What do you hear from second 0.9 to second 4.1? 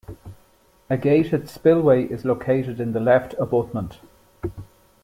gated spillway is located in the left abutment.